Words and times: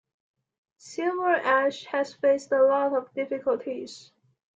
Silver 0.79 1.35
Ash 1.35 1.85
has 1.85 2.15
faced 2.15 2.51
a 2.53 2.63
lot 2.63 2.95
of 2.95 3.13
difficulties. 3.13 4.11